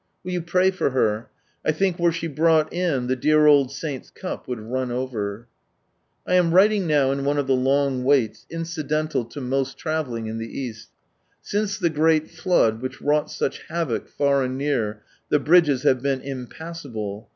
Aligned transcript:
Will 0.23 0.31
you 0.31 0.41
pray 0.41 0.71
for 0.71 0.89
her; 0.89 1.29
I 1.63 1.71
think 1.71 1.99
were 1.99 2.11
she 2.11 2.25
brought 2.25 2.73
in 2.73 3.05
the 3.05 3.15
dear 3.15 3.45
old 3.45 3.71
saint's 3.71 4.09
cup 4.09 4.47
would 4.47 4.59
run 4.59 4.89
over! 4.89 5.47
I 6.25 6.33
am 6.33 6.55
writing 6.55 6.87
now 6.87 7.11
in 7.11 7.23
one 7.23 7.37
of 7.37 7.45
the 7.45 7.53
long 7.55 8.03
waits 8.03 8.47
incidental 8.49 9.25
to 9.25 9.39
most 9.39 9.77
travelling 9.77 10.25
in 10.25 10.41
ihe 10.41 10.47
EasL 10.49 10.87
Since 11.43 11.83
ihe 11.83 11.93
great 11.93 12.31
flood 12.31 12.81
which 12.81 12.99
wrought 12.99 13.29
such 13.29 13.61
havoc 13.67 14.07
far 14.09 14.41
and 14.43 14.57
near, 14.57 15.03
the 15.29 15.37
bridges 15.37 15.83
have 15.83 16.01
been 16.01 16.21
impassable. 16.21 17.29